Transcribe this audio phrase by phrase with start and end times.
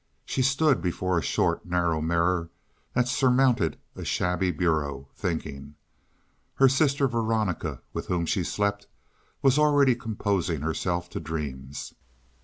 [0.25, 2.49] She stood before a short, narrow mirror
[2.95, 5.75] that surmounted a shabby bureau, thinking.
[6.55, 8.87] Her sister Veronica, with whom she slept,
[9.43, 11.93] was already composing herself to dreams.